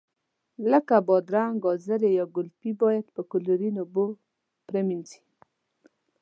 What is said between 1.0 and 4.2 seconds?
بادرنګ، ګازرې یا ګلپي باید په کلورین اوبو